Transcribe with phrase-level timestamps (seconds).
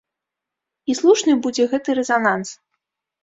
[0.91, 2.49] І слушны будзе гэты рэзананс.